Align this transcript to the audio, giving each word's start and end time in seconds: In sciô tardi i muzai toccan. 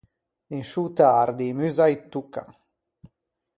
In 0.57 0.63
sciô 0.69 0.83
tardi 0.99 1.45
i 1.51 1.55
muzai 1.57 1.95
toccan. 2.11 2.49